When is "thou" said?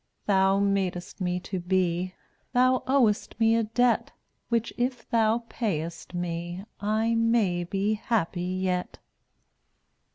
0.25-0.57, 2.53-2.81, 5.07-5.43